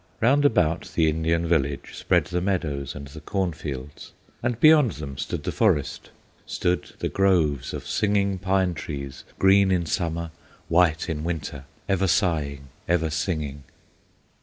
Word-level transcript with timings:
Round 0.19 0.45
about 0.45 0.93
the 0.95 1.07
Indian 1.09 1.47
village 1.47 1.91
Spread 1.93 2.25
the 2.25 2.41
meadows 2.41 2.95
and 2.95 3.05
the 3.09 3.21
corn 3.21 3.53
fields, 3.53 4.13
And 4.41 4.59
beyond 4.59 4.93
them 4.93 5.15
stood 5.19 5.43
the 5.43 5.51
forest, 5.51 6.09
Stood 6.47 6.93
the 6.97 7.07
groves 7.07 7.71
of 7.71 7.85
singing 7.85 8.39
pine 8.39 8.73
trees, 8.73 9.25
Green 9.37 9.69
in 9.69 9.85
Summer, 9.85 10.31
white 10.69 11.07
in 11.07 11.23
Winter, 11.23 11.65
Ever 11.87 12.07
sighing, 12.07 12.69
ever 12.87 13.11
singing. 13.11 13.63